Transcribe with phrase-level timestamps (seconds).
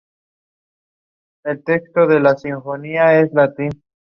[1.43, 3.77] Este fue grabado en los estudios Origen, bajo el sello Kiwi Records.